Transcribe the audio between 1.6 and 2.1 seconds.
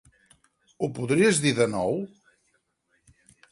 de nou?